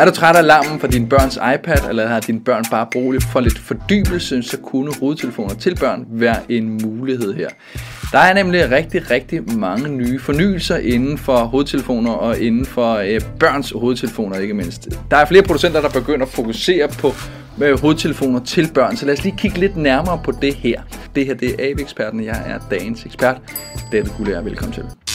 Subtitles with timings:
[0.00, 3.14] Er du træt af larmen fra din børns iPad, eller har dine børn bare brug
[3.32, 7.48] for lidt fordybelse, så kunne hovedtelefoner til børn være en mulighed her.
[8.12, 13.20] Der er nemlig rigtig, rigtig mange nye fornyelser inden for hovedtelefoner og inden for øh,
[13.40, 14.88] børns hovedtelefoner ikke mindst.
[15.10, 17.12] Der er flere producenter, der begynder at fokusere på
[17.58, 20.82] med øh, hovedtelefoner til børn, så lad os lige kigge lidt nærmere på det her.
[21.14, 23.40] Det her det er AV-eksperten, jeg er dagens ekspert.
[23.92, 25.05] David Gulær, velkommen til.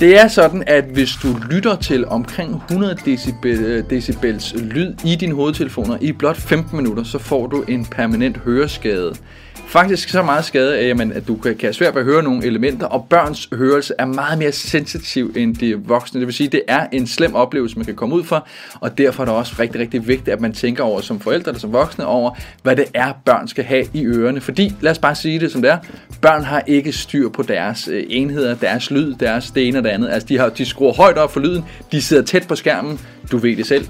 [0.00, 5.16] Det er sådan, at hvis du lytter til omkring 100 decibel, øh, decibels lyd i
[5.16, 9.14] dine hovedtelefoner i blot 15 minutter, så får du en permanent høreskade.
[9.76, 12.86] Faktisk så meget skade af, at du kan have svært ved at høre nogle elementer,
[12.86, 16.20] og børns hørelse er meget mere sensitiv end de voksne.
[16.20, 18.46] Det vil sige, at det er en slem oplevelse, man kan komme ud for,
[18.80, 21.60] og derfor er det også rigtig, rigtig vigtigt, at man tænker over som forældre eller
[21.60, 22.30] som voksne over,
[22.62, 24.40] hvad det er, børn skal have i ørerne.
[24.40, 25.78] Fordi, lad os bare sige det som det er,
[26.20, 29.90] børn har ikke styr på deres øh, enheder, deres lyd, deres det ene og det
[29.90, 30.08] andet.
[30.08, 33.00] Altså, de, har, de skruer højt op for lyden, de sidder tæt på skærmen,
[33.32, 33.88] du ved det selv,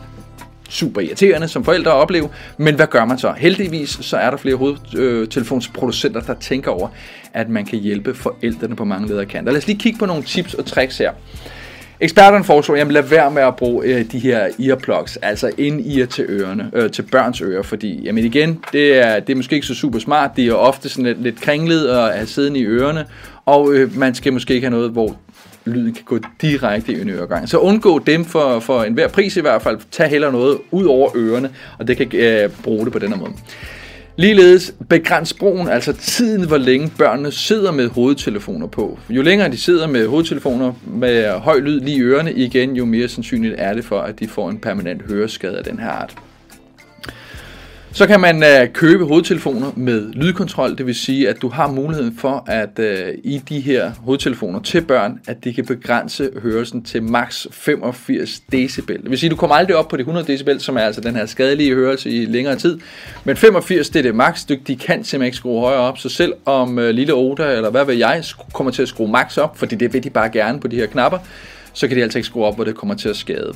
[0.69, 3.35] super irriterende som forældre at opleve, men hvad gør man så?
[3.37, 6.89] Heldigvis så er der flere hovedtelefonsproducenter, der tænker over,
[7.33, 9.53] at man kan hjælpe forældrene på mange ledere kanter.
[9.53, 11.13] Lad os lige kigge på nogle tips og tricks her.
[12.01, 16.07] Eksperterne foreslår, at lad være med at bruge øh, de her earplugs, altså ind ear
[16.07, 19.67] til ørerne, øh, til børns ører, fordi jamen igen, det er, det er måske ikke
[19.67, 23.05] så super smart, det er ofte sådan lidt, lidt kringlet at have siddende i ørerne,
[23.47, 25.17] og øh, man skal måske ikke have noget, hvor
[25.65, 27.49] lyden kan gå direkte i en øregang.
[27.49, 29.79] Så undgå dem for, for enhver pris i hvert fald.
[29.91, 33.33] Tag heller noget ud over ørerne, og det kan øh, bruge det på den måde.
[34.19, 38.99] Ligeledes begræns brugen, altså tiden, hvor længe børnene sidder med hovedtelefoner på.
[39.11, 43.09] Jo længere de sidder med hovedtelefoner med høj lyd lige i ørerne igen, jo mere
[43.09, 46.17] sandsynligt er det for, at de får en permanent høreskade af den her art.
[47.97, 52.17] Så kan man øh, købe hovedtelefoner med lydkontrol, det vil sige, at du har muligheden
[52.19, 57.03] for, at øh, i de her hovedtelefoner til børn, at de kan begrænse hørelsen til
[57.03, 59.03] maks 85 decibel.
[59.03, 61.01] Det vil sige, at du kommer aldrig op på de 100 decibel, som er altså
[61.01, 62.79] den her skadelige hørelse i længere tid.
[63.25, 64.45] Men 85, det er det maks.
[64.45, 67.85] De kan simpelthen ikke skrue højere op, så selv om øh, lille Oda, eller hvad
[67.85, 70.69] ved jeg, kommer til at skrue maks op, fordi det vil de bare gerne på
[70.69, 71.19] de her knapper,
[71.73, 73.53] så kan de altså ikke skrue op, hvor det kommer til at skade.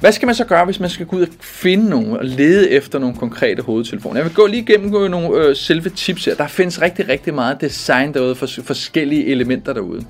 [0.00, 2.70] Hvad skal man så gøre, hvis man skal gå ud og finde nogle og lede
[2.70, 4.16] efter nogle konkrete hovedtelefoner?
[4.16, 6.34] Jeg vil gå lige igennem nogle øh, selve tips her.
[6.34, 10.04] Der findes rigtig, rigtig meget design derude for forskellige elementer derude.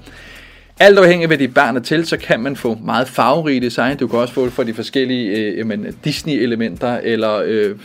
[0.81, 3.97] Alt afhængig af, hvad dit barn er til, så kan man få meget farverige design.
[3.97, 7.77] Du kan også få det for de forskellige øh, Disney-elementer, eller øh,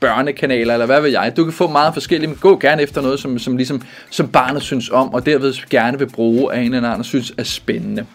[0.00, 1.32] børnekanaler, eller hvad ved jeg.
[1.36, 4.62] Du kan få meget forskellige, men gå gerne efter noget, som, som, ligesom, som barnet
[4.62, 8.06] synes om, og derved gerne vil bruge af en eller anden, og synes er spændende.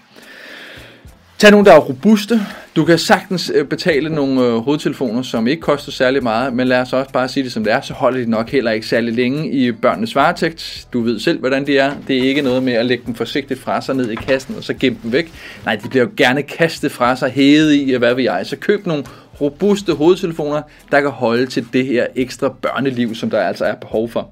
[1.42, 2.42] Tag nogle, der er robuste.
[2.76, 6.82] Du kan sagtens øh, betale nogle øh, hovedtelefoner, som ikke koster særlig meget, men lad
[6.82, 9.14] os også bare sige det som det er, så holder de nok heller ikke særlig
[9.14, 10.88] længe i børnenes varetægt.
[10.94, 11.92] Du ved selv, hvordan de er.
[12.08, 14.64] Det er ikke noget med at lægge dem forsigtigt fra sig ned i kassen og
[14.64, 15.32] så gemme dem væk.
[15.66, 18.46] Nej, de bliver jo gerne kastet fra sig, hævet i, hvad ved jeg.
[18.46, 19.04] Så køb nogle
[19.42, 24.10] robuste hovedtelefoner, der kan holde til det her ekstra børneliv, som der altså er behov
[24.10, 24.30] for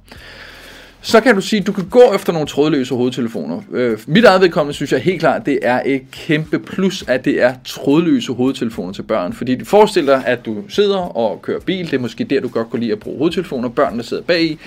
[1.01, 3.61] så kan du sige, at du kan gå efter nogle trådløse hovedtelefoner.
[3.71, 7.43] Øh, mit eget vedkommende synes jeg helt klart, det er et kæmpe plus, at det
[7.43, 9.33] er trådløse hovedtelefoner til børn.
[9.33, 12.71] Fordi forestil forestiller at du sidder og kører bil, det er måske der, du godt
[12.71, 14.57] kan lide at bruge hovedtelefoner, børnene sidder bag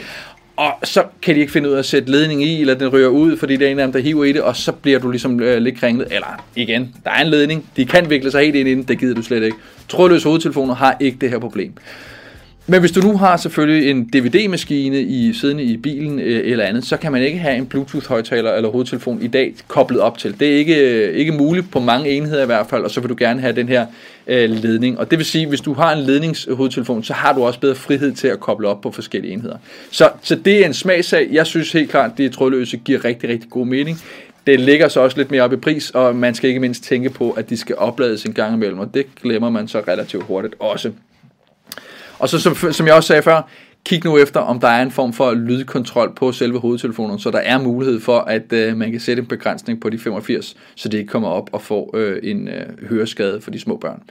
[0.56, 3.08] og så kan de ikke finde ud af at sætte ledning i, eller den ryger
[3.08, 5.10] ud, fordi der er en af dem, der hiver i det, og så bliver du
[5.10, 6.08] ligesom øh, lidt kringlet.
[6.10, 8.98] Eller igen, der er en ledning, de kan vikle sig helt ind i den, det
[8.98, 9.56] gider du slet ikke.
[9.88, 11.72] Trådløse hovedtelefoner har ikke det her problem.
[12.66, 16.84] Men hvis du nu har selvfølgelig en DVD-maskine i siddende i bilen øh, eller andet,
[16.84, 20.40] så kan man ikke have en Bluetooth-højtaler eller hovedtelefon i dag koblet op til.
[20.40, 23.10] Det er ikke, øh, ikke muligt på mange enheder i hvert fald, og så vil
[23.10, 23.86] du gerne have den her
[24.26, 24.98] øh, ledning.
[24.98, 28.12] Og det vil sige, hvis du har en ledningshovedtelefon, så har du også bedre frihed
[28.12, 29.56] til at koble op på forskellige enheder.
[29.90, 31.28] Så, så det er en smagsag.
[31.32, 33.98] Jeg synes helt klart, at det trådløse giver rigtig, rigtig god mening.
[34.46, 37.10] Det ligger så også lidt mere op i pris, og man skal ikke mindst tænke
[37.10, 40.54] på, at de skal oplades en gang imellem, og det glemmer man så relativt hurtigt
[40.58, 40.90] også.
[42.22, 43.48] Og så som, som jeg også sagde før,
[43.84, 47.38] kig nu efter, om der er en form for lydkontrol på selve hovedtelefonen, så der
[47.38, 50.98] er mulighed for, at øh, man kan sætte en begrænsning på de 85, så det
[50.98, 54.02] ikke kommer op og får øh, en øh, høreskade for de små børn.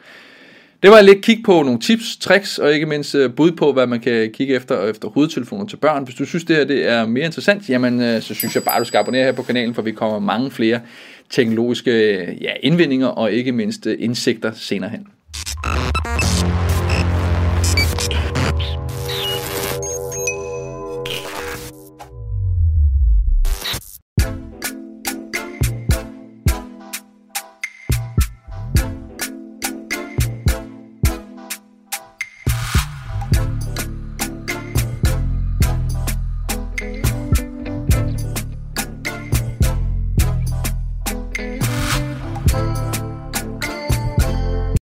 [0.84, 3.88] Det var lidt kig på nogle tips, tricks og ikke mindst øh, bud på, hvad
[3.88, 6.04] man kan kigge efter efter hovedtelefoner til børn.
[6.04, 8.80] Hvis du synes, det her det er mere interessant, jamen øh, så synes jeg bare,
[8.80, 10.80] du skal abonnere her på kanalen, for vi kommer mange flere
[11.30, 15.08] teknologiske øh, ja, indvindinger og ikke mindst indsigter senere hen.